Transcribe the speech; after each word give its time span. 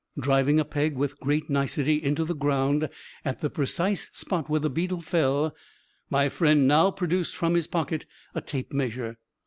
Driving 0.19 0.59
a 0.59 0.65
peg, 0.65 0.95
with 0.95 1.19
great 1.19 1.47
nicety, 1.47 2.01
into 2.01 2.25
the 2.25 2.33
ground, 2.33 2.89
at 3.23 3.37
the 3.37 3.51
precise 3.51 4.09
spot 4.13 4.49
where 4.49 4.59
the 4.59 4.67
beetle 4.67 5.01
fell, 5.01 5.55
my 6.09 6.27
friend 6.27 6.67
now 6.67 6.89
produced 6.89 7.35
from 7.35 7.53
his 7.53 7.67
pocket 7.67 8.07
a 8.33 8.41
tape 8.41 8.73
measure. 8.73 9.19